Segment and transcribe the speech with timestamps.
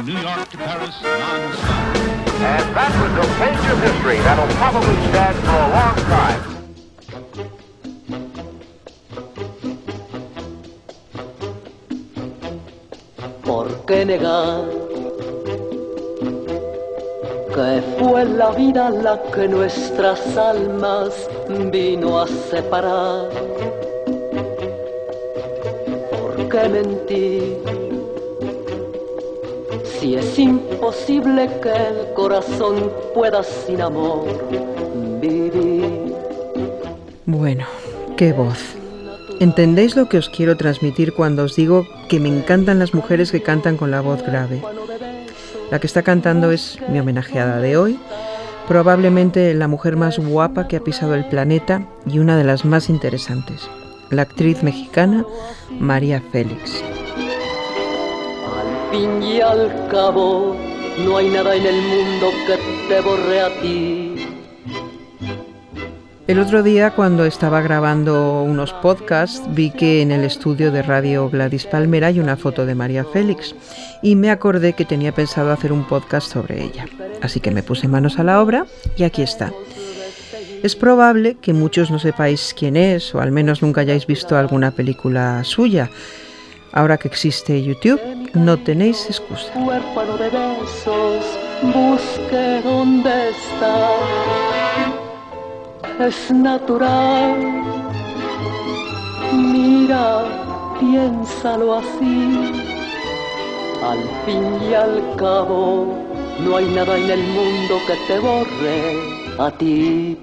[0.00, 1.96] New York to Paris non-stop.
[2.40, 6.42] And that was a page of history that'll probably stand for a long time.
[13.44, 14.64] ¿Por qué negar
[17.54, 21.28] que fue la vida la que nuestras almas
[21.70, 23.28] vino a separar?
[26.10, 27.81] ¿Por qué mentir?
[30.02, 34.24] Si es imposible que el corazón pueda sin amor
[35.20, 36.12] vivir.
[37.24, 37.66] Bueno,
[38.16, 38.58] qué voz.
[39.38, 43.44] ¿Entendéis lo que os quiero transmitir cuando os digo que me encantan las mujeres que
[43.44, 44.60] cantan con la voz grave?
[45.70, 47.96] La que está cantando es mi homenajeada de hoy,
[48.66, 52.90] probablemente la mujer más guapa que ha pisado el planeta y una de las más
[52.90, 53.68] interesantes,
[54.10, 55.24] la actriz mexicana
[55.78, 56.82] María Félix.
[58.92, 60.54] Y al cabo,
[60.98, 62.58] no hay nada en el mundo que
[62.88, 64.28] te borre a ti.
[66.26, 71.28] El otro día cuando estaba grabando unos podcasts vi que en el estudio de radio
[71.30, 73.54] Gladys Palmer hay una foto de María Félix
[74.02, 76.86] y me acordé que tenía pensado hacer un podcast sobre ella.
[77.22, 78.66] Así que me puse manos a la obra
[78.96, 79.52] y aquí está.
[80.62, 84.70] Es probable que muchos no sepáis quién es o al menos nunca hayáis visto alguna
[84.70, 85.90] película suya.
[86.72, 88.00] Ahora que existe YouTube,
[88.32, 89.52] no tenéis excusa.
[89.58, 93.90] Huérfano de besos, busque dónde está.
[96.00, 97.62] Es natural.
[99.34, 100.24] Mira,
[100.80, 102.52] piénsalo así.
[103.84, 105.94] Al fin y al cabo,
[106.40, 108.96] no hay nada en el mundo que te borre
[109.38, 110.16] a ti.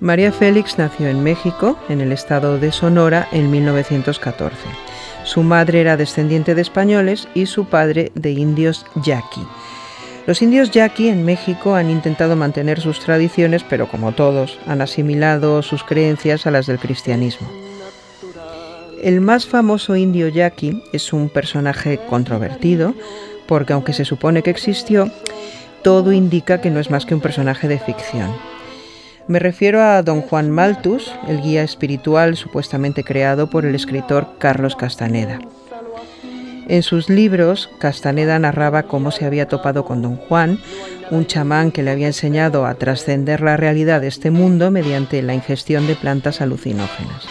[0.00, 4.93] María Félix nació en México, en el estado de Sonora, en 1914.
[5.24, 9.40] Su madre era descendiente de españoles y su padre de indios yaqui.
[10.26, 15.62] Los indios yaqui en México han intentado mantener sus tradiciones, pero como todos, han asimilado
[15.62, 17.50] sus creencias a las del cristianismo.
[19.02, 22.94] El más famoso indio yaqui es un personaje controvertido,
[23.46, 25.10] porque aunque se supone que existió,
[25.82, 28.30] todo indica que no es más que un personaje de ficción.
[29.26, 34.76] Me refiero a don Juan Malthus, el guía espiritual supuestamente creado por el escritor Carlos
[34.76, 35.38] Castaneda.
[36.68, 40.58] En sus libros, Castaneda narraba cómo se había topado con don Juan,
[41.10, 45.34] un chamán que le había enseñado a trascender la realidad de este mundo mediante la
[45.34, 47.24] ingestión de plantas alucinógenas.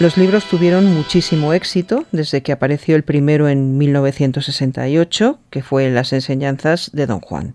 [0.00, 6.12] Los libros tuvieron muchísimo éxito desde que apareció el primero en 1968, que fue Las
[6.12, 7.54] enseñanzas de don Juan.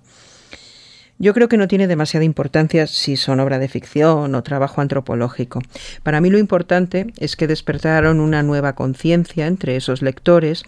[1.23, 5.61] Yo creo que no tiene demasiada importancia si son obra de ficción o trabajo antropológico.
[6.03, 10.64] Para mí lo importante es que despertaron una nueva conciencia entre esos lectores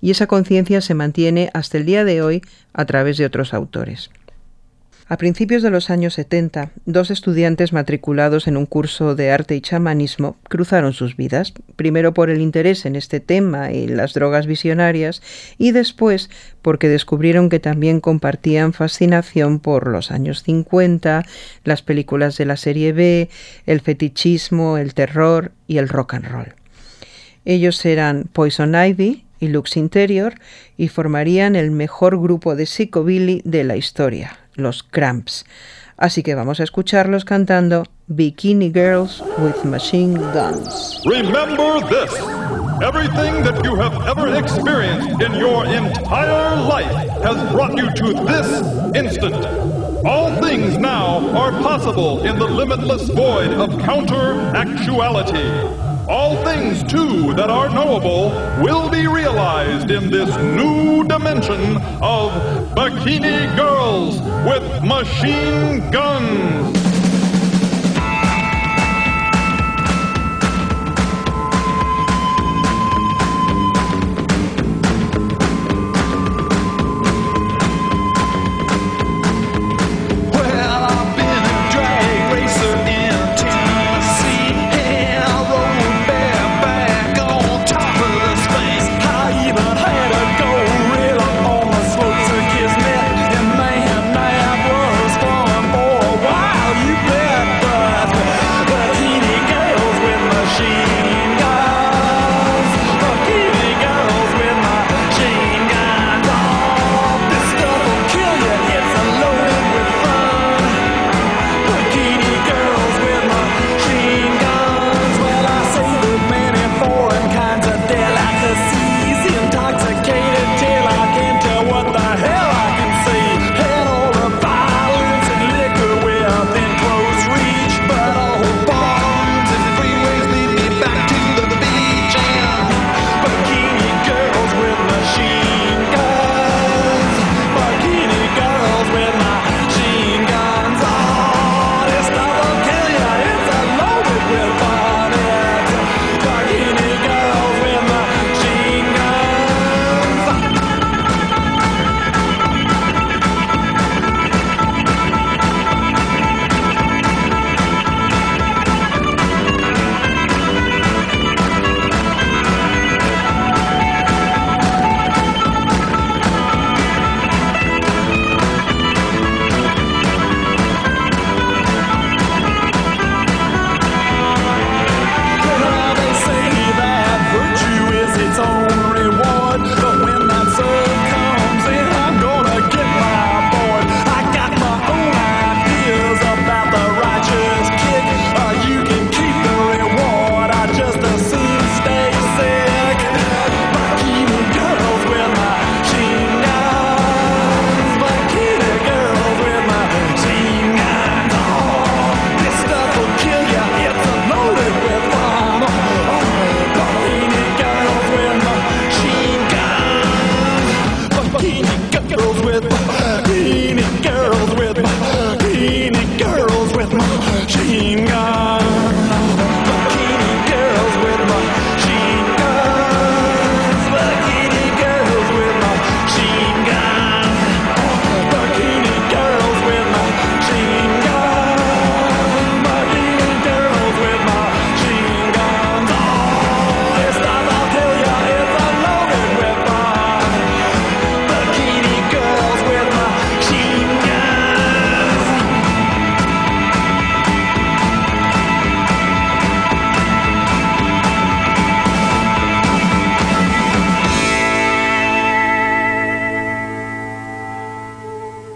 [0.00, 2.40] y esa conciencia se mantiene hasta el día de hoy
[2.72, 4.08] a través de otros autores.
[5.10, 9.62] A principios de los años 70, dos estudiantes matriculados en un curso de arte y
[9.62, 15.22] chamanismo cruzaron sus vidas, primero por el interés en este tema y las drogas visionarias,
[15.56, 16.28] y después
[16.60, 21.24] porque descubrieron que también compartían fascinación por los años 50,
[21.64, 23.30] las películas de la serie B,
[23.64, 26.54] el fetichismo, el terror y el rock and roll.
[27.46, 30.34] Ellos eran Poison Ivy y Lux Interior
[30.76, 35.46] y formarían el mejor grupo de psychobilly de la historia, los Cramps.
[35.96, 41.02] Así que vamos a escucharlos cantando Bikini Girls with Machine Guns.
[41.04, 42.12] Remember this
[42.82, 48.94] everything that you have ever experienced in your entire life has brought you to this
[48.94, 49.34] instant.
[50.06, 55.87] All things now are possible in the limitless void of counter actuality.
[56.08, 58.30] All things, too, that are knowable
[58.62, 62.32] will be realized in this new dimension of
[62.74, 66.77] Bikini Girls with Machine Guns.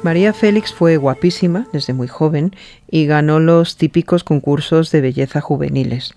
[0.02, 2.56] María Félix fue guapísima desde muy joven
[2.90, 6.12] y ganó los típicos concursos de belleza juveniles.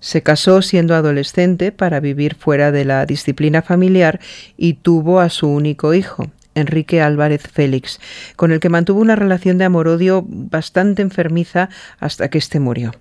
[0.00, 4.18] Se casó siendo adolescente para vivir fuera de la disciplina familiar
[4.56, 6.26] y tuvo a su único hijo,
[6.56, 8.00] Enrique Álvarez Félix,
[8.34, 11.68] con el que mantuvo una relación de amor-odio bastante enfermiza
[12.00, 12.92] hasta que éste murió.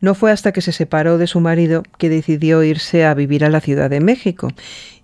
[0.00, 3.48] No fue hasta que se separó de su marido que decidió irse a vivir a
[3.48, 4.52] la Ciudad de México,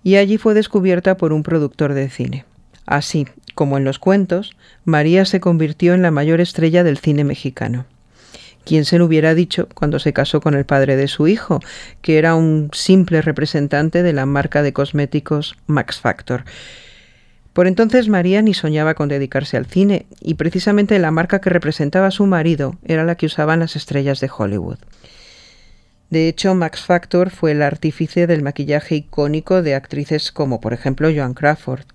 [0.03, 2.45] y allí fue descubierta por un productor de cine.
[2.85, 4.55] Así, como en los cuentos,
[4.85, 7.85] María se convirtió en la mayor estrella del cine mexicano.
[8.65, 11.59] ¿Quién se lo hubiera dicho cuando se casó con el padre de su hijo,
[12.01, 16.43] que era un simple representante de la marca de cosméticos Max Factor?
[17.53, 22.07] Por entonces María ni soñaba con dedicarse al cine, y precisamente la marca que representaba
[22.07, 24.77] a su marido era la que usaban las estrellas de Hollywood.
[26.11, 31.09] De hecho, Max Factor fue el artífice del maquillaje icónico de actrices como, por ejemplo,
[31.13, 31.85] Joan Crawford.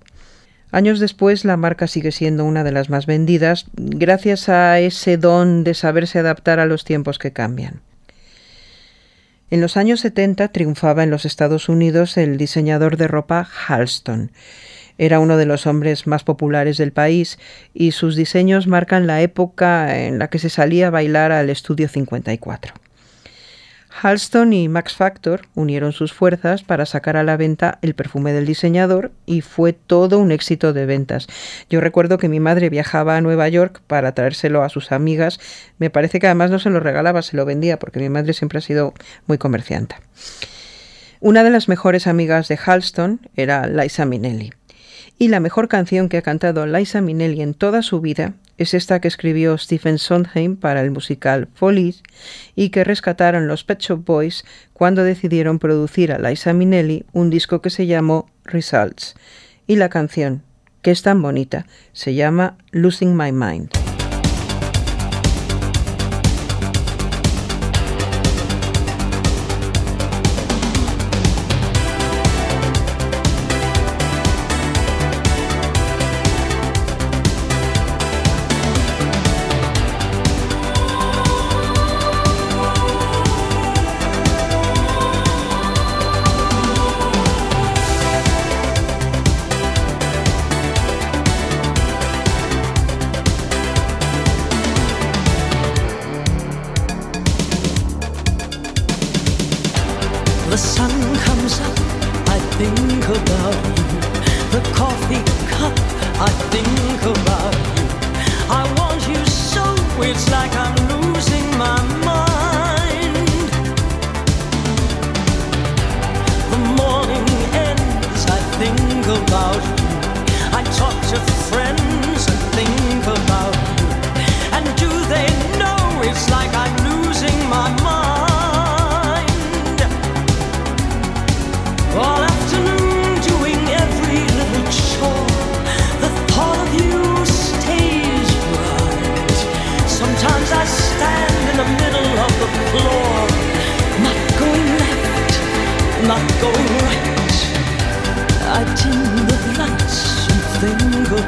[0.73, 5.65] Años después, la marca sigue siendo una de las más vendidas gracias a ese don
[5.65, 7.81] de saberse adaptar a los tiempos que cambian.
[9.49, 14.33] En los años 70 triunfaba en los Estados Unidos el diseñador de ropa Halston.
[14.99, 17.39] Era uno de los hombres más populares del país
[17.73, 21.89] y sus diseños marcan la época en la que se salía a bailar al Estudio
[21.89, 22.86] 54.
[24.03, 28.45] Halston y Max Factor unieron sus fuerzas para sacar a la venta el perfume del
[28.45, 31.27] diseñador y fue todo un éxito de ventas.
[31.71, 35.41] Yo recuerdo que mi madre viajaba a Nueva York para traérselo a sus amigas.
[35.79, 38.59] Me parece que además no se lo regalaba, se lo vendía, porque mi madre siempre
[38.59, 38.93] ha sido
[39.27, 39.97] muy comerciante.
[41.21, 44.53] Una de las mejores amigas de Halston era Liza Minnelli.
[45.19, 49.01] Y la mejor canción que ha cantado Liza Minnelli en toda su vida es esta
[49.01, 52.03] que escribió Stephen Sondheim para el musical Follies
[52.55, 57.63] y que rescataron los Pet Shop Boys cuando decidieron producir a Liza Minnelli un disco
[57.63, 59.15] que se llamó Results.
[59.67, 60.43] Y la canción,
[60.83, 63.86] que es tan bonita, se llama Losing My Mind.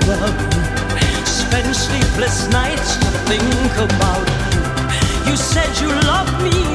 [0.08, 5.30] Spend sleepless nights to think about you.
[5.30, 6.67] You said you loved me,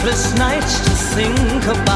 [0.00, 1.89] sleepless nights to think about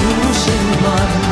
[0.00, 1.27] 无限乱。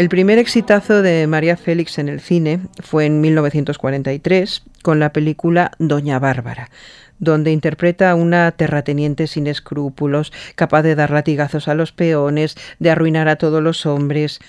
[0.00, 5.72] El primer exitazo de María Félix en el cine fue en 1943 con la película
[5.78, 6.70] Doña Bárbara,
[7.18, 12.90] donde interpreta a una terrateniente sin escrúpulos, capaz de dar latigazos a los peones, de
[12.90, 14.40] arruinar a todos los hombres.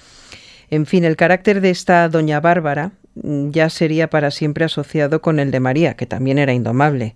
[0.70, 5.38] En fin, el carácter de esta Doña Bárbara mm, ya sería para siempre asociado con
[5.38, 7.13] el de María, que también era indomable.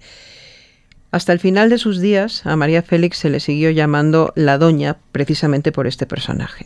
[1.09, 4.97] Hasta el final de sus días, a María Félix se le siguió llamando la Doña
[5.13, 6.65] precisamente por este personaje.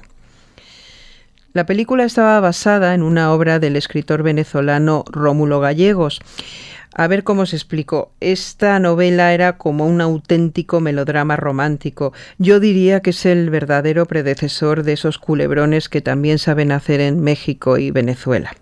[1.52, 6.22] La película estaba basada en una obra del escritor venezolano Rómulo Gallegos.
[6.94, 8.12] A ver cómo se explicó.
[8.20, 12.14] Esta novela era como un auténtico melodrama romántico.
[12.38, 17.20] Yo diría que es el verdadero predecesor de esos culebrones que también saben hacer en
[17.20, 18.56] México y Venezuela.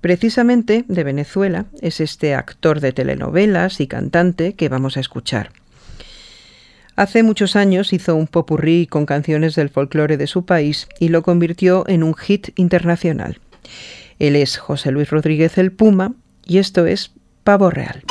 [0.00, 5.50] Precisamente de Venezuela es este actor de telenovelas y cantante que vamos a escuchar.
[6.96, 11.22] Hace muchos años hizo un popurrí con canciones del folclore de su país y lo
[11.22, 13.40] convirtió en un hit internacional.
[14.20, 16.12] Él es José Luis Rodríguez el Puma
[16.46, 18.04] y esto es Pavo Real.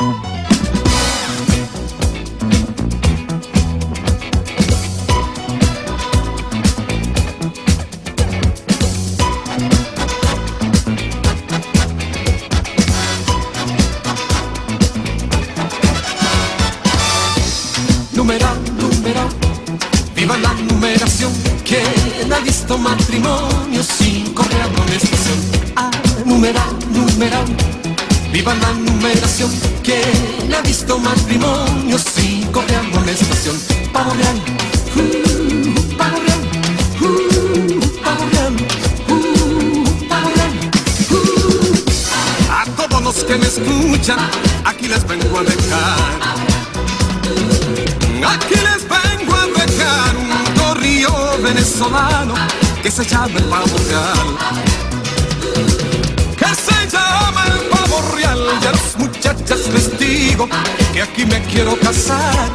[61.93, 62.49] Casar.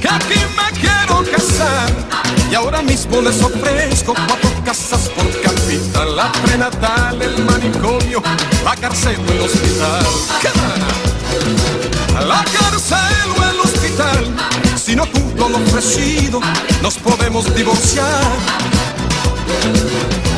[0.00, 1.90] Que aquí me quiero casar
[2.50, 6.16] y ahora mismo les ofrezco cuatro casas por capital.
[6.16, 8.22] La prenatal, el manicomio,
[8.64, 10.04] la cárcel o el hospital.
[12.28, 14.36] La cárcel o el hospital,
[14.76, 16.40] si no cumplo lo ofrecido,
[16.82, 18.24] nos podemos divorciar.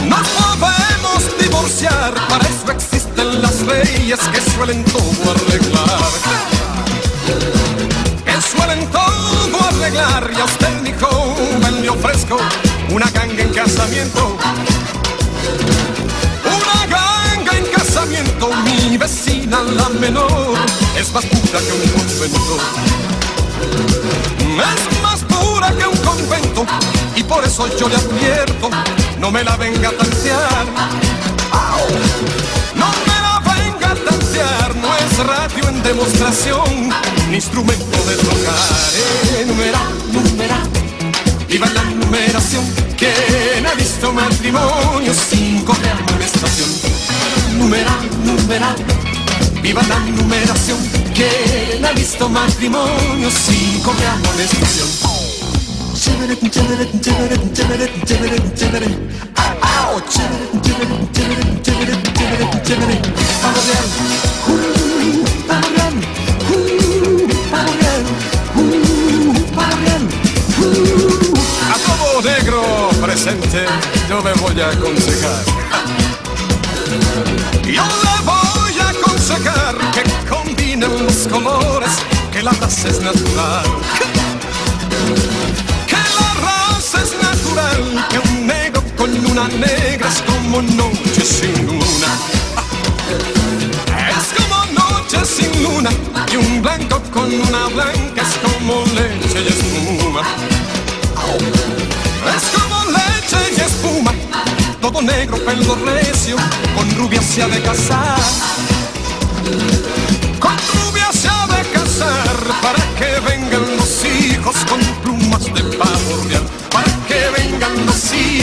[0.09, 0.29] Nos
[0.61, 6.62] podemos divorciar, para eso existen las leyes que suelen todo arreglar.
[8.25, 12.39] Que suelen todo arreglar, y a usted, mi joven, le ofrezco
[12.91, 14.37] una ganga en casamiento.
[16.45, 20.55] Una ganga en casamiento, mi vecina la menor
[20.97, 22.57] es más pura que un convento.
[24.43, 26.67] Es más pura que un convento
[27.17, 28.71] y por eso yo le advierto,
[29.19, 30.67] no me la venga a tantear.
[32.75, 34.22] No me la venga a tantear,
[35.19, 36.91] radio en demostración,
[37.29, 39.47] ni instrumento de tocar.
[39.47, 40.69] Numeral, numeral,
[41.49, 42.65] viva la numeración.
[42.97, 46.71] ¿Quién ha visto matrimonio sin correr amonestación?
[47.59, 48.77] Numeral, numeral,
[49.63, 50.79] viva la numeración.
[51.15, 54.89] ¿Quién ha visto matrimonio sin correr amonestación?
[71.71, 73.67] A todo negro presente
[74.09, 75.45] yo me voy a aconsejar.
[77.65, 81.91] Yo le voy a aconsejar que combinen los colores,
[82.31, 83.65] que la raza es natural.
[85.87, 88.47] Que la raza es natural, que un
[89.03, 92.11] con una negra es como noche sin luna.
[94.17, 95.91] Es como noche sin luna,
[96.33, 100.23] y un blanco con una blanca es como leche y espuma.
[102.37, 104.13] Es como leche y espuma,
[104.81, 106.37] todo negro, pelo recio,
[106.77, 108.21] con rubia se ha de casar.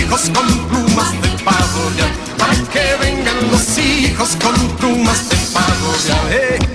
[0.09, 2.11] Hijos con plumas de pavo real.
[2.37, 6.31] Para que vengan los hijos con plumas de pavo real.
[6.31, 6.69] Eh.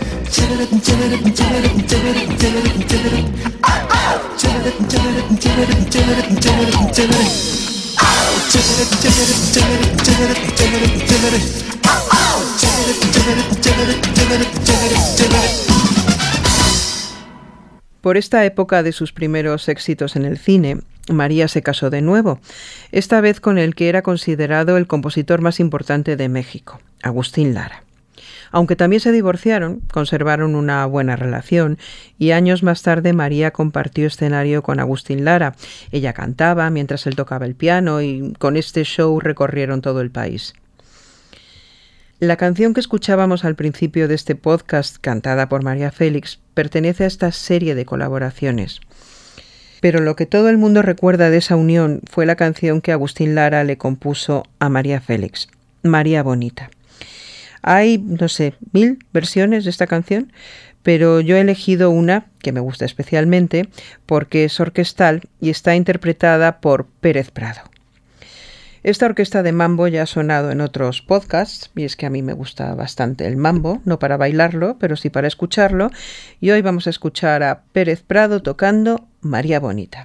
[18.05, 20.77] Por esta época de sus primeros éxitos en el cine,
[21.09, 22.39] María se casó de nuevo,
[22.93, 27.83] esta vez con el que era considerado el compositor más importante de México, Agustín Lara.
[28.51, 31.79] Aunque también se divorciaron, conservaron una buena relación
[32.19, 35.55] y años más tarde María compartió escenario con Agustín Lara.
[35.91, 40.53] Ella cantaba mientras él tocaba el piano y con este show recorrieron todo el país.
[42.19, 47.09] La canción que escuchábamos al principio de este podcast, cantada por María Félix, pertenece a
[47.09, 48.81] esta serie de colaboraciones.
[49.81, 53.35] Pero lo que todo el mundo recuerda de esa unión fue la canción que Agustín
[53.35, 55.49] Lara le compuso a María Félix,
[55.83, 56.71] María Bonita.
[57.61, 60.33] Hay, no sé, mil versiones de esta canción,
[60.83, 63.69] pero yo he elegido una que me gusta especialmente
[64.07, 67.63] porque es orquestal y está interpretada por Pérez Prado.
[68.85, 72.21] Esta orquesta de mambo ya ha sonado en otros podcasts, y es que a mí
[72.21, 75.91] me gusta bastante el mambo, no para bailarlo, pero sí para escucharlo,
[76.39, 80.05] y hoy vamos a escuchar a Pérez Prado tocando María Bonita.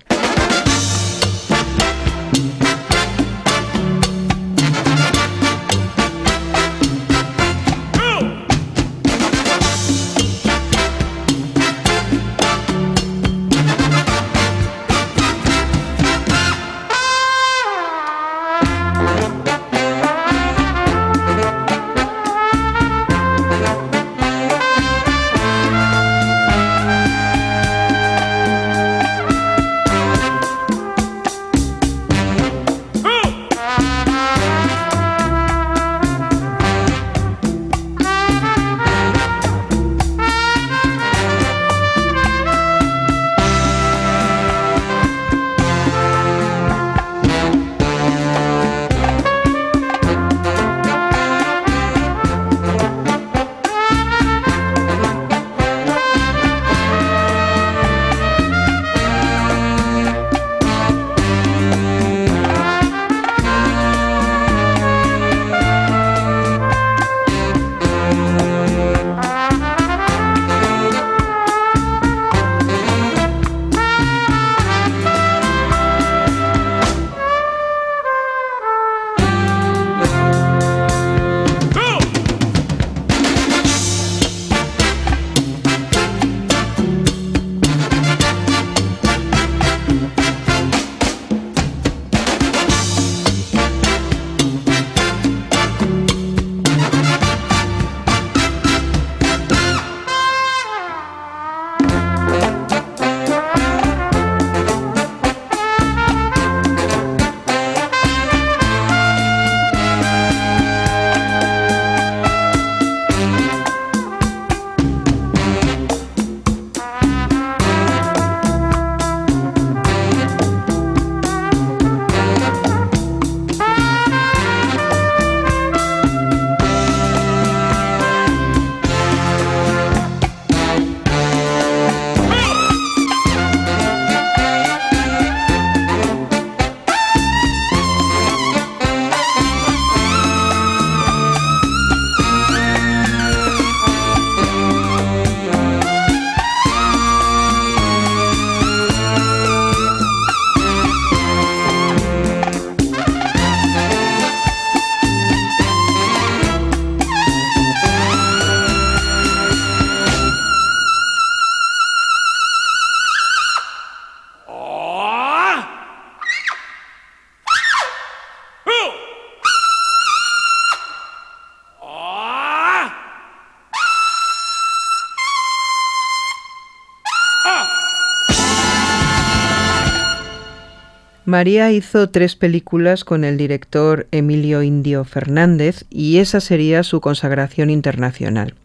[181.30, 187.70] María hizo tres películas con el director Emilio Indio Fernández y esa sería su consagración
[187.70, 188.56] internacional.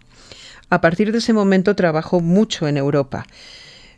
[0.71, 3.27] A partir de ese momento trabajó mucho en Europa,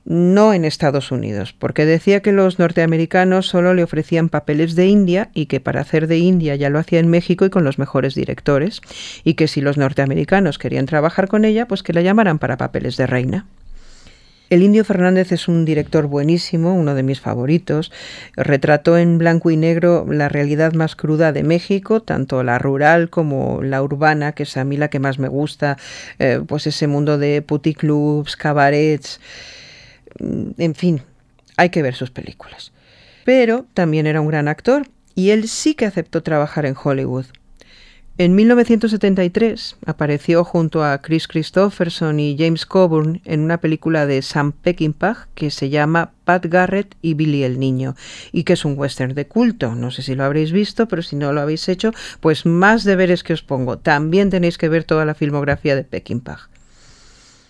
[0.05, 5.31] no en Estados Unidos, porque decía que los norteamericanos solo le ofrecían papeles de India
[5.33, 8.17] y que para hacer de India ya lo hacía en México y con los mejores
[8.17, 8.81] directores,
[9.23, 12.97] y que si los norteamericanos querían trabajar con ella, pues que la llamaran para papeles
[12.97, 13.47] de reina.
[14.49, 17.91] El Indio Fernández es un director buenísimo, uno de mis favoritos.
[18.37, 23.61] Retrató en blanco y negro la realidad más cruda de México, tanto la rural como
[23.65, 25.79] la urbana, que es a mí la que más me gusta,
[26.21, 29.21] eh, pues ese mundo de puticlubs, cabarets,
[30.21, 31.03] mm, en fin,
[31.57, 32.73] hay que ver sus películas.
[33.25, 37.27] Pero también era un gran actor y él sí que aceptó trabajar en Hollywood.
[38.19, 44.53] En 1973 apareció junto a Chris Christopherson y James Coburn en una película de Sam
[44.53, 47.95] Peckinpah que se llama Pat Garrett y Billy el Niño
[48.33, 49.75] y que es un western de culto.
[49.75, 53.23] No sé si lo habréis visto, pero si no lo habéis hecho, pues más deberes
[53.23, 53.77] que os pongo.
[53.77, 56.49] También tenéis que ver toda la filmografía de Peckinpah.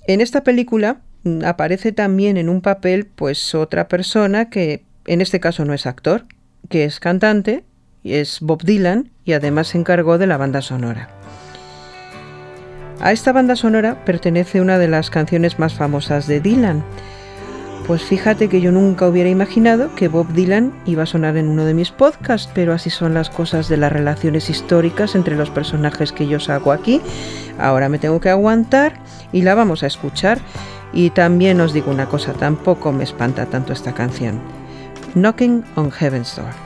[0.09, 5.38] En esta película mm, aparece también en un papel pues otra persona que en este
[5.38, 6.26] caso no es actor,
[6.68, 7.62] que es cantante
[8.14, 11.08] es Bob Dylan y además se encargó de la banda sonora.
[13.00, 16.82] A esta banda sonora pertenece una de las canciones más famosas de Dylan.
[17.86, 21.64] Pues fíjate que yo nunca hubiera imaginado que Bob Dylan iba a sonar en uno
[21.64, 26.10] de mis podcasts, pero así son las cosas de las relaciones históricas entre los personajes
[26.10, 27.00] que yo saco aquí.
[27.58, 28.94] Ahora me tengo que aguantar
[29.30, 30.38] y la vamos a escuchar.
[30.92, 34.40] Y también os digo una cosa, tampoco me espanta tanto esta canción.
[35.14, 36.65] Knocking on Heaven's Door.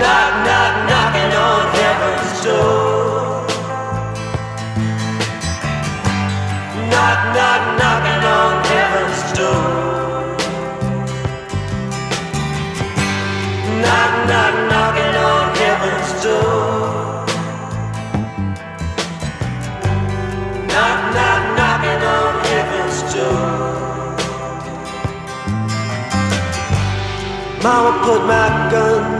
[0.00, 3.46] Knock, knock, knocking on heaven's door.
[6.90, 9.88] Knock, knock, knocking on heaven's door.
[13.82, 17.26] Knock, knock, knocking on heaven's door.
[20.72, 23.68] Knock, knock, knocking on heaven's door.
[27.62, 28.48] Mama put my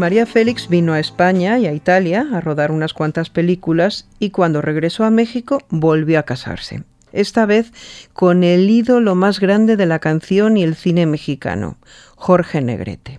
[0.00, 4.62] María Félix vino a España y a Italia a rodar unas cuantas películas y cuando
[4.62, 6.84] regresó a México volvió a casarse.
[7.12, 7.70] Esta vez
[8.14, 11.76] con el ídolo más grande de la canción y el cine mexicano,
[12.16, 13.18] Jorge Negrete.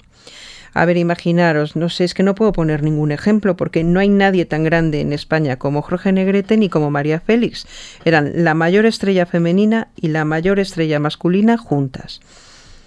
[0.74, 4.10] A ver, imaginaros, no sé, es que no puedo poner ningún ejemplo porque no hay
[4.10, 7.67] nadie tan grande en España como Jorge Negrete ni como María Félix.
[8.06, 12.22] Eran la mayor estrella femenina y la mayor estrella masculina juntas.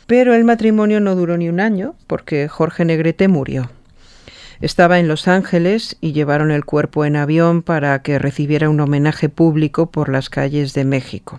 [0.09, 3.70] Pero el matrimonio no duró ni un año porque Jorge Negrete murió.
[4.64, 9.29] Estaba en Los Ángeles y llevaron el cuerpo en avión para que recibiera un homenaje
[9.29, 11.38] público por las calles de México.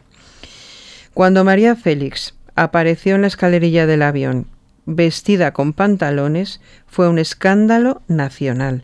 [1.16, 4.46] Cuando María Félix apareció en la escalerilla del avión
[4.86, 8.84] vestida con pantalones, fue un escándalo nacional.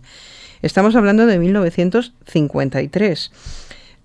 [0.63, 3.31] Estamos hablando de 1953.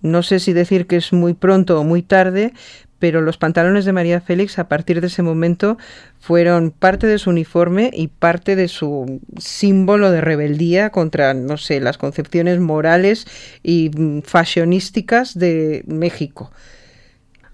[0.02, 2.52] No sé si decir que es muy pronto o muy tarde,
[2.98, 5.78] pero los pantalones de María Félix a partir de ese momento
[6.18, 11.80] fueron parte de su uniforme y parte de su símbolo de rebeldía contra, no sé,
[11.80, 13.26] las concepciones morales
[13.62, 16.50] y mm, fashionísticas de México.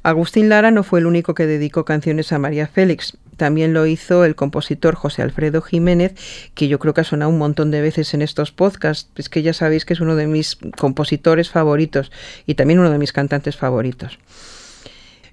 [0.02, 3.16] Agustín Lara no fue el único que dedicó canciones a María Félix.
[3.37, 6.14] También lo hizo el compositor José Alfredo Jiménez,
[6.55, 9.11] que yo creo que ha sonado un montón de veces en estos podcasts.
[9.16, 12.11] Es que ya sabéis que es uno de mis compositores favoritos
[12.46, 14.18] y también uno de mis cantantes favoritos.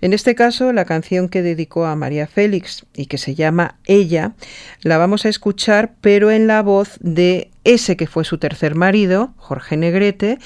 [0.01, 4.33] En este caso, la canción que dedicó a María Félix y que se llama Ella,
[4.81, 9.33] la vamos a escuchar, pero en la voz de ese que fue su tercer marido,
[9.37, 10.39] Jorge Negrete,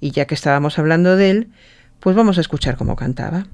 [0.00, 1.48] y ya que estábamos hablando de él,
[2.00, 3.46] pues vamos a escuchar cómo cantaba.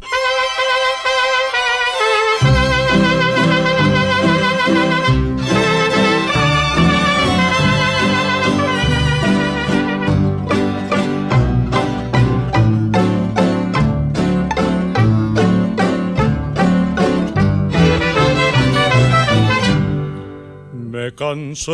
[21.09, 21.73] Me cansé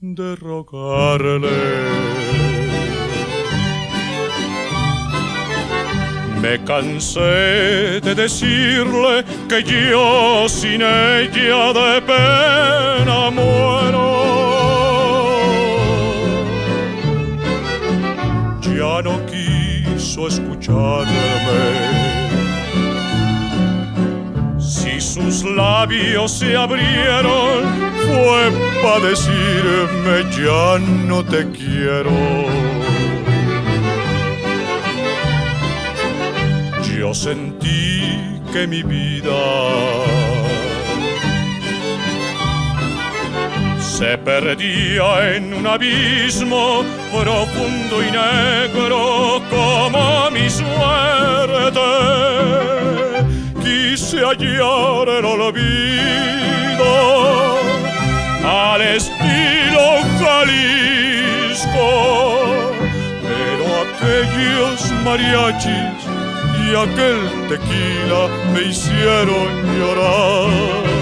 [0.00, 1.48] de rogarle
[6.40, 14.08] Me cansé de decirle que yo sin ella de pena muero.
[18.62, 22.17] Ya no quiso escucharme.
[25.18, 27.64] Sus labios se abrieron,
[28.06, 28.52] fue
[28.82, 32.10] para decirme ya no te quiero.
[36.96, 39.42] Yo sentí que mi vida
[43.80, 52.77] se perdía en un abismo profundo y negro como mi suerte.
[53.68, 56.90] Quise hallar el olvido
[58.42, 59.86] al estilo
[60.18, 61.90] Jalisco,
[63.28, 66.00] pero aquellos mariachis
[66.64, 68.22] y aquel tequila
[68.54, 70.97] me hicieron llorar.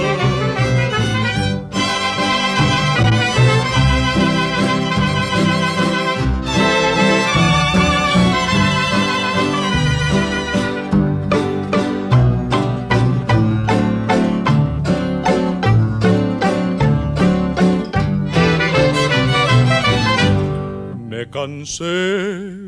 [21.37, 22.63] Cansé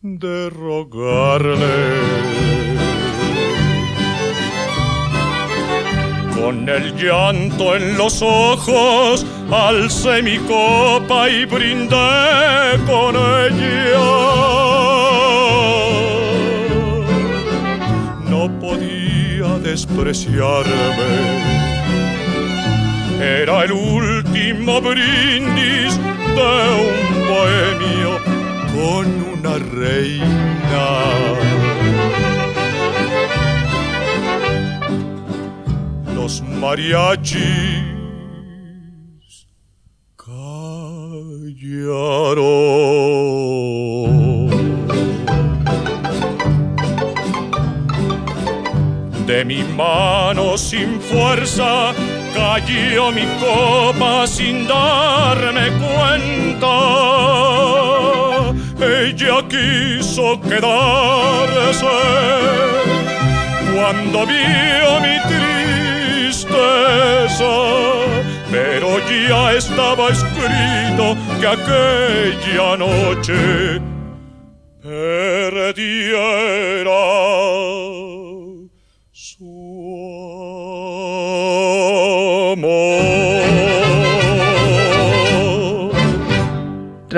[0.00, 1.80] de rogarle.
[6.36, 14.10] Con el llanto en los ojos, alcé mi copa y brindé con ella.
[18.30, 21.12] No podía despreciarme.
[23.20, 25.98] Era el último brindis
[26.34, 26.52] de
[26.90, 28.12] un bohemio
[28.74, 30.88] con una reina.
[36.14, 37.84] Los mariachis
[40.16, 40.54] callaron.
[49.26, 51.94] De mi mano sin fuerza
[52.34, 56.76] cayó mi copa sin darme cuenta.
[58.80, 61.96] Ella quiso quedarse.
[63.74, 65.16] Cuando vio mi
[66.30, 67.54] tristeza,
[68.50, 73.40] pero ya estaba escrito que aquella noche
[74.82, 76.24] perdiera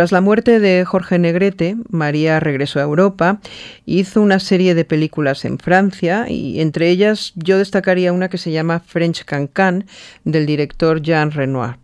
[0.06, 3.40] Tras la muerte de Jorge Negrete, María regresó a Europa,
[3.86, 8.52] hizo una serie de películas en Francia y entre ellas yo destacaría una que se
[8.52, 9.84] llama French Cancan
[10.22, 11.78] del director Jean Renoir.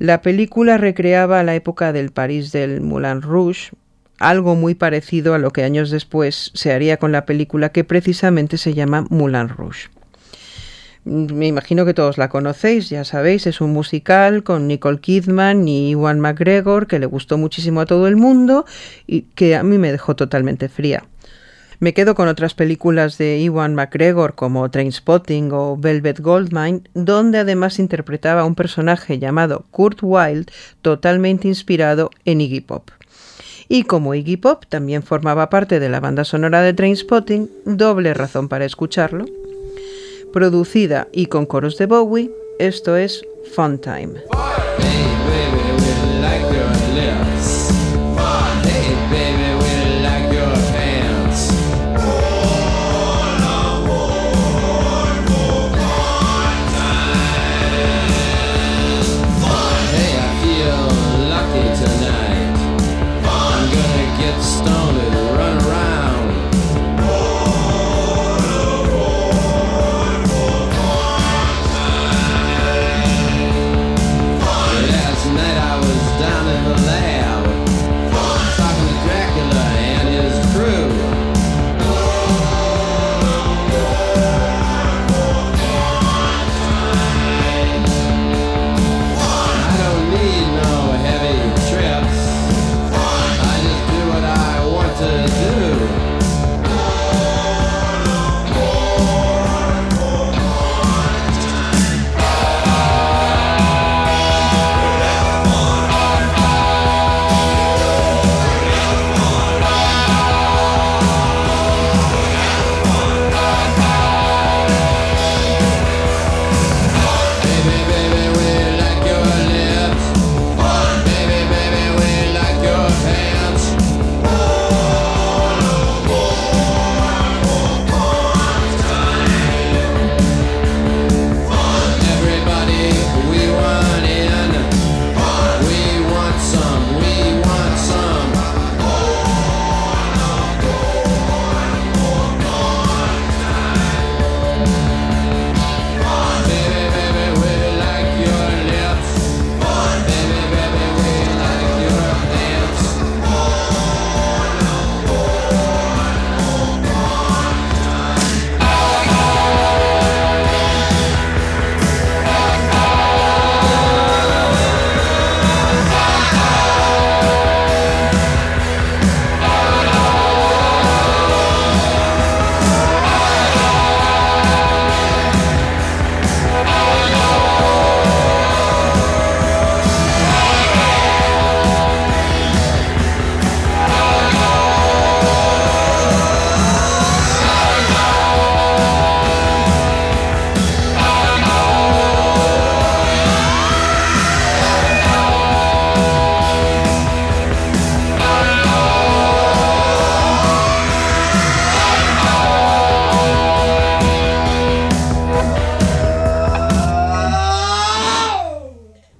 [0.00, 3.70] La película recreaba la época del París del Moulin Rouge,
[4.18, 8.58] algo muy parecido a lo que años después se haría con la película que precisamente
[8.58, 9.88] se llama Moulin Rouge.
[11.04, 15.90] Me imagino que todos la conocéis, ya sabéis, es un musical con Nicole Kidman y
[15.90, 18.64] Iwan McGregor que le gustó muchísimo a todo el mundo
[19.06, 21.04] y que a mí me dejó totalmente fría.
[21.78, 27.78] Me quedo con otras películas de Iwan McGregor como Trainspotting o Velvet Goldmine, donde además
[27.78, 32.90] interpretaba a un personaje llamado Kurt Wilde totalmente inspirado en Iggy Pop.
[33.68, 38.48] Y como Iggy Pop también formaba parte de la banda sonora de Trainspotting, doble razón
[38.48, 39.26] para escucharlo.
[40.34, 43.22] Producida y con coros de Bowie, esto es
[43.54, 44.14] Fun Time.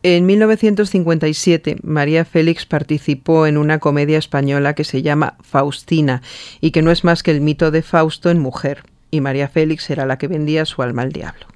[0.07, 6.21] En 1957, María Félix participó en una comedia española que se llama Faustina
[6.61, 9.89] y que no es más que el mito de Fausto en mujer, y María Félix
[9.89, 11.47] era la que vendía su alma al diablo.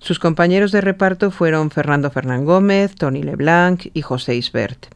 [0.00, 4.86] Sus compañeros de reparto fueron Fernando Fernán Gómez, Tony Leblanc y José Isbert.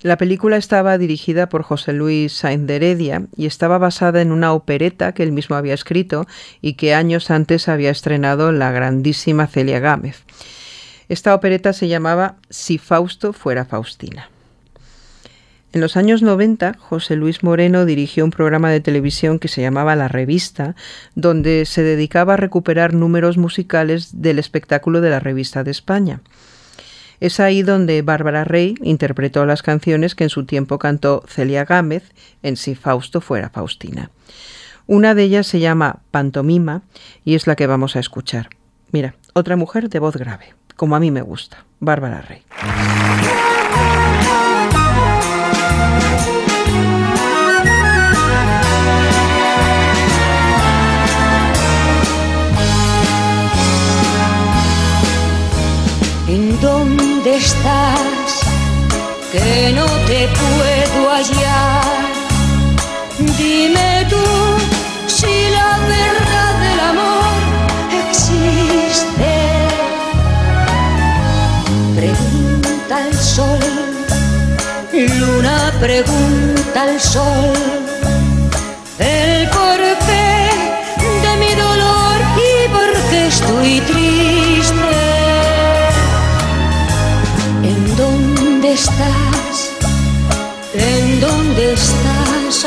[0.00, 4.54] La película estaba dirigida por José Luis Sainz de Heredia y estaba basada en una
[4.54, 6.26] opereta que él mismo había escrito
[6.62, 10.24] y que años antes había estrenado la grandísima Celia Gámez.
[11.10, 14.30] Esta opereta se llamaba Si Fausto fuera Faustina.
[15.72, 19.96] En los años 90, José Luis Moreno dirigió un programa de televisión que se llamaba
[19.96, 20.76] La Revista,
[21.16, 26.20] donde se dedicaba a recuperar números musicales del espectáculo de la Revista de España.
[27.18, 32.04] Es ahí donde Bárbara Rey interpretó las canciones que en su tiempo cantó Celia Gámez
[32.44, 34.12] en Si Fausto fuera Faustina.
[34.86, 36.82] Una de ellas se llama Pantomima
[37.24, 38.50] y es la que vamos a escuchar.
[38.92, 42.42] Mira, otra mujer de voz grave, como a mí me gusta, Bárbara Rey.
[56.28, 58.40] ¿En dónde estás?
[59.32, 61.99] Que no te puedo hallar.
[75.80, 77.54] Pregunta al sol.
[78.98, 80.50] El porqué
[81.24, 82.16] de mi dolor
[82.48, 84.74] y por qué estoy triste.
[87.62, 89.56] ¿En dónde estás?
[90.74, 92.64] ¿En dónde estás,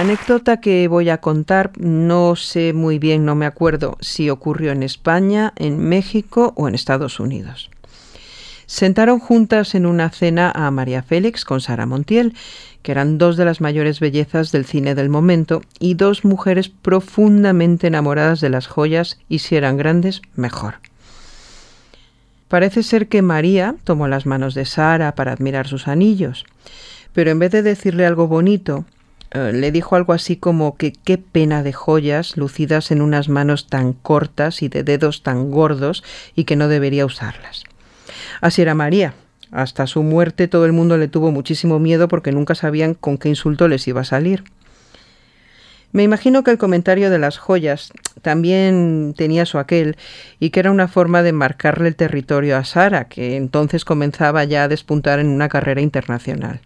[0.00, 4.72] La anécdota que voy a contar no sé muy bien, no me acuerdo si ocurrió
[4.72, 7.68] en España, en México o en Estados Unidos.
[8.64, 12.32] Sentaron juntas en una cena a María Félix con Sara Montiel,
[12.80, 17.88] que eran dos de las mayores bellezas del cine del momento y dos mujeres profundamente
[17.88, 20.76] enamoradas de las joyas y si eran grandes, mejor.
[22.48, 26.46] Parece ser que María tomó las manos de Sara para admirar sus anillos,
[27.12, 28.86] pero en vez de decirle algo bonito,
[29.32, 33.68] eh, le dijo algo así como que qué pena de joyas lucidas en unas manos
[33.68, 36.02] tan cortas y de dedos tan gordos
[36.34, 37.64] y que no debería usarlas.
[38.40, 39.14] Así era María.
[39.52, 43.28] Hasta su muerte todo el mundo le tuvo muchísimo miedo porque nunca sabían con qué
[43.28, 44.44] insulto les iba a salir.
[45.92, 49.96] Me imagino que el comentario de las joyas también tenía su aquel
[50.38, 54.64] y que era una forma de marcarle el territorio a Sara, que entonces comenzaba ya
[54.64, 56.60] a despuntar en una carrera internacional.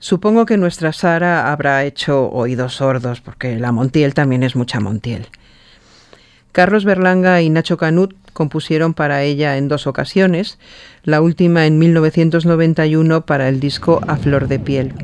[0.00, 5.26] Supongo que nuestra Sara habrá hecho oídos sordos, porque la Montiel también es mucha Montiel.
[6.52, 10.58] Carlos Berlanga y Nacho Canut compusieron para ella en dos ocasiones,
[11.02, 14.94] la última en 1991 para el disco A Flor de Piel,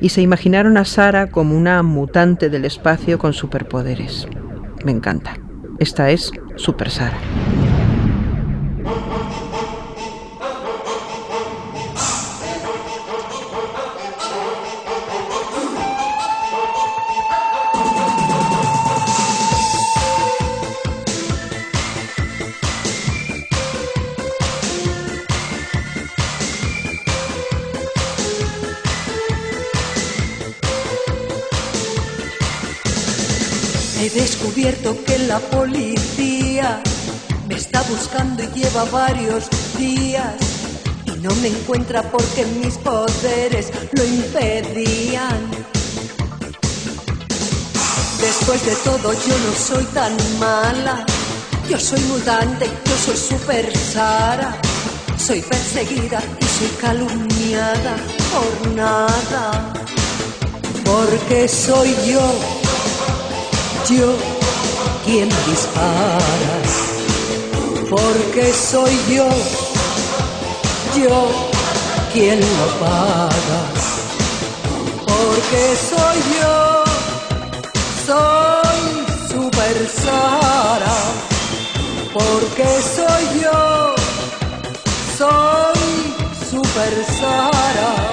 [0.00, 4.26] y se imaginaron a Sara como una mutante del espacio con superpoderes.
[4.84, 5.38] me encanta.
[5.78, 7.18] Esta es Super Sara.
[34.52, 36.82] Descubierto que la policía
[37.48, 39.48] me está buscando y lleva varios
[39.78, 40.34] días
[41.06, 45.50] y no me encuentra porque mis poderes lo impedían.
[48.20, 51.06] Después de todo yo no soy tan mala,
[51.70, 54.54] yo soy mutante, yo soy super Sara.
[55.16, 57.96] Soy perseguida y soy calumniada
[58.32, 59.72] por nada,
[60.84, 62.20] porque soy yo
[63.88, 64.31] yo
[65.04, 66.62] quien dispara,
[67.90, 69.28] porque soy yo,
[70.96, 71.28] yo
[72.12, 73.62] quien lo paga,
[75.06, 76.84] porque soy yo,
[78.06, 78.82] soy
[79.28, 80.98] Super Sara,
[82.12, 83.94] porque soy yo,
[85.18, 86.14] soy
[86.50, 88.11] Super Sara.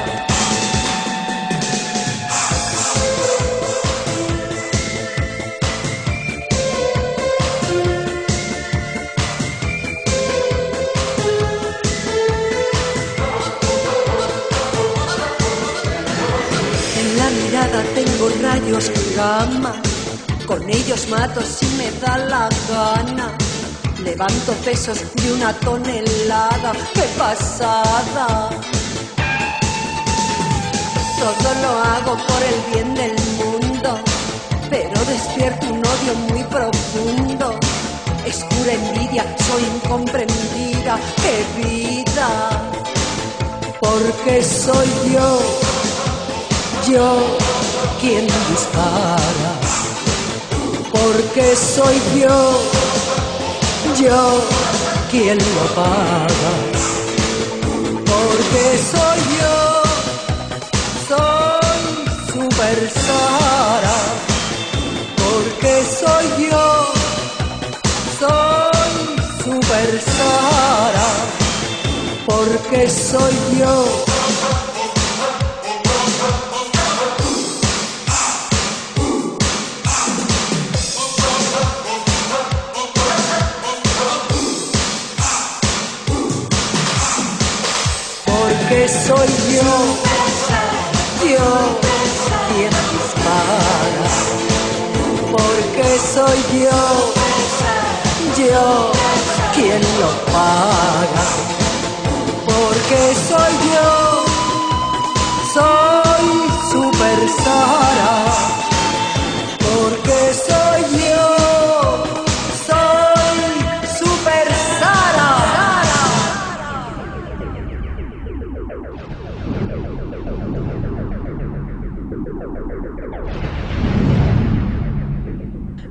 [18.50, 19.74] Rayos gamma,
[20.48, 23.28] con ellos mato si me da la gana.
[24.04, 28.50] Levanto pesos de una tonelada, qué pasada.
[31.24, 33.90] Todo lo hago por el bien del mundo,
[34.70, 37.60] pero despierto un odio muy profundo.
[38.26, 42.30] Es pura envidia, soy incomprendida, qué vida.
[43.80, 45.70] Porque soy yo
[46.88, 47.38] yo
[48.00, 49.54] quien dispara,
[50.92, 52.62] porque soy yo,
[54.00, 54.42] yo
[55.12, 56.54] quien lo paga,
[58.06, 59.19] porque soy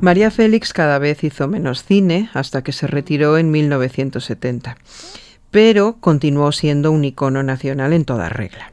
[0.00, 4.76] María Félix cada vez hizo menos cine hasta que se retiró en 1970,
[5.50, 8.70] pero continuó siendo un icono nacional en toda regla.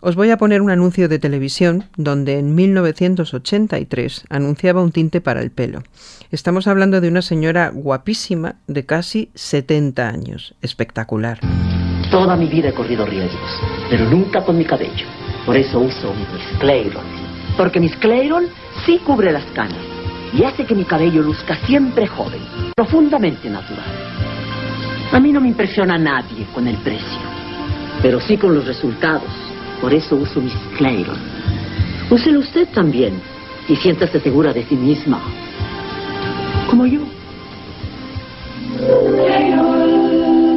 [0.00, 5.40] Os voy a poner un anuncio de televisión donde en 1983 anunciaba un tinte para
[5.40, 5.82] el pelo.
[6.30, 11.38] Estamos hablando de una señora guapísima de casi 70 años, espectacular.
[12.10, 13.50] Toda mi vida he corrido riesgos,
[13.88, 15.06] pero nunca con mi cabello.
[15.46, 17.06] Por eso uso mis Clairon.
[17.56, 18.44] Porque mis Clairon
[18.84, 19.93] sí cubre las canas
[20.34, 22.40] y hace que mi cabello luzca siempre joven,
[22.74, 23.86] profundamente natural.
[25.12, 27.20] A mí no me impresiona nadie con el precio,
[28.02, 29.30] pero sí con los resultados.
[29.80, 31.18] Por eso uso mis Clairon.
[32.10, 33.20] Úselo usted también
[33.68, 35.22] y siéntase segura de sí misma.
[36.68, 37.00] Como yo.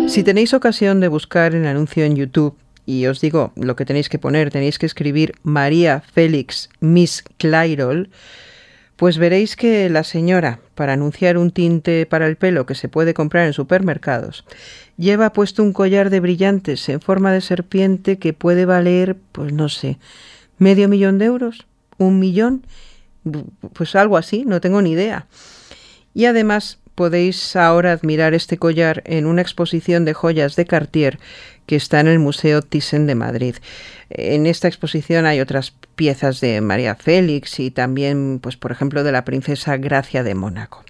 [0.08, 4.10] Si tenéis ocasión de buscar el anuncio en YouTube, y os digo lo que tenéis
[4.10, 8.10] que poner, tenéis que escribir María Félix Miss Clairol,
[8.98, 13.14] pues veréis que la señora, para anunciar un tinte para el pelo que se puede
[13.14, 14.44] comprar en supermercados,
[14.98, 19.70] lleva puesto un collar de brillantes en forma de serpiente que puede valer, pues no
[19.70, 20.00] sé,
[20.58, 21.68] medio millón de euros,
[22.00, 22.66] un millón,
[23.74, 25.28] pues algo así, no tengo ni idea.
[26.16, 31.20] Y además podéis ahora admirar este collar en una exposición de joyas de Cartier
[31.68, 33.56] que está en el Museo Thyssen de Madrid.
[34.10, 39.12] En esta exposición hay otras piezas de María Félix y también, pues, por ejemplo, de
[39.12, 40.84] la princesa Gracia de Mónaco.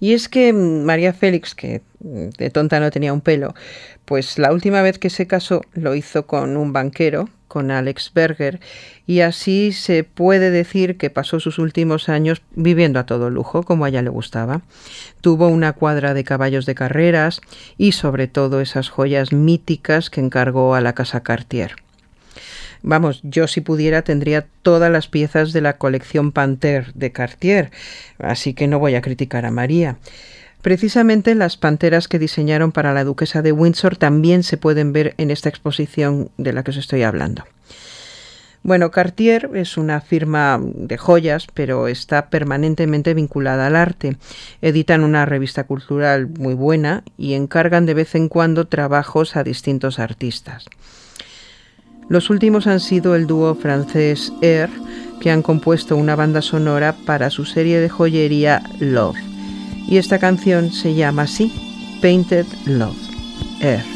[0.00, 3.54] Y es que María Félix, que de tonta no tenía un pelo,
[4.04, 8.60] pues la última vez que se casó lo hizo con un banquero, con Alex Berger,
[9.06, 13.84] y así se puede decir que pasó sus últimos años viviendo a todo lujo, como
[13.84, 14.62] a ella le gustaba.
[15.20, 17.42] Tuvo una cuadra de caballos de carreras
[17.76, 21.76] y sobre todo esas joyas míticas que encargó a la casa Cartier.
[22.82, 27.70] Vamos, yo si pudiera tendría todas las piezas de la colección Panther de Cartier,
[28.18, 29.98] así que no voy a criticar a María.
[30.62, 35.32] Precisamente las panteras que diseñaron para la duquesa de Windsor también se pueden ver en
[35.32, 37.44] esta exposición de la que os estoy hablando.
[38.62, 44.18] Bueno, Cartier es una firma de joyas, pero está permanentemente vinculada al arte.
[44.60, 49.98] Editan una revista cultural muy buena y encargan de vez en cuando trabajos a distintos
[49.98, 50.66] artistas.
[52.08, 54.70] Los últimos han sido el dúo francés Air,
[55.20, 59.31] que han compuesto una banda sonora para su serie de joyería Love.
[59.88, 61.52] Y esta canción se llama así,
[62.00, 62.96] Painted Love,
[63.60, 63.91] Air.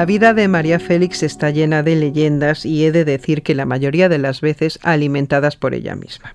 [0.00, 3.66] La vida de María Félix está llena de leyendas y he de decir que la
[3.66, 6.34] mayoría de las veces alimentadas por ella misma.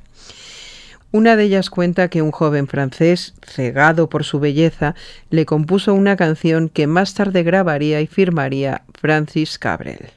[1.12, 4.94] Una de ellas cuenta que un joven francés, cegado por su belleza,
[5.32, 10.12] le compuso una canción que más tarde grabaría y firmaría Francis Cabrel.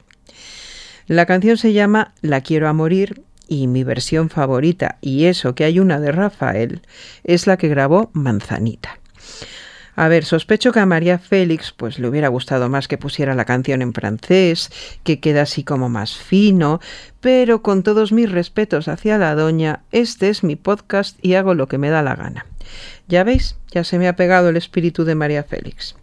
[1.07, 5.63] La canción se llama La quiero a morir y mi versión favorita, y eso que
[5.63, 6.81] hay una de Rafael,
[7.23, 8.99] es la que grabó Manzanita.
[9.99, 13.43] A ver, sospecho que a María Félix pues le hubiera gustado más que pusiera la
[13.43, 14.71] canción en francés,
[15.03, 16.79] que queda así como más fino,
[17.19, 21.67] pero con todos mis respetos hacia la doña, este es mi podcast y hago lo
[21.67, 22.45] que me da la gana.
[23.09, 25.97] Ya veis, ya se me ha pegado el espíritu de María Félix.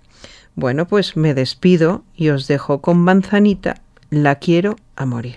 [0.57, 3.80] Bueno, pues me despido y os dejo con Manzanita,
[4.11, 5.36] la quiero a morir.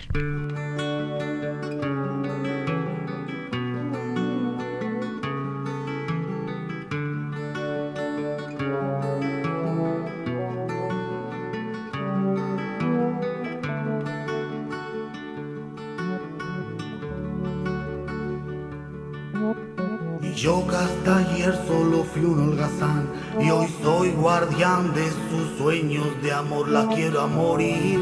[21.08, 23.08] Ayer solo fui un holgazán
[23.40, 28.00] y hoy soy guardián de sus sueños de amor, la quiero a morir.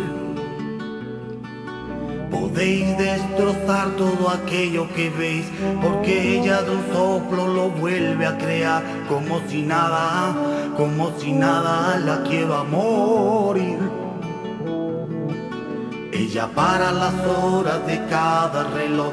[2.30, 5.46] Podéis destrozar todo aquello que veis,
[5.80, 10.34] porque ella de un soplo lo vuelve a crear, como si nada,
[10.76, 13.78] como si nada, la quiero a morir.
[16.12, 19.12] Ella para las horas de cada reloj